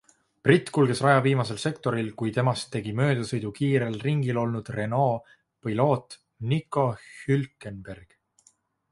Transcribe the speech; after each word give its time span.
Britt 0.47 0.69
kulges 0.75 1.01
raja 1.05 1.17
viimasel 1.25 1.57
sektoril, 1.63 2.07
kui 2.21 2.31
temast 2.37 2.69
tegi 2.75 2.93
möödasõidu 2.99 3.51
kiirel 3.59 3.97
ringil 4.05 4.39
olnud 4.43 4.71
Renault' 4.77 5.35
piloot 5.67 6.17
Nico 6.55 6.87
Hülkenberg. 7.03 8.17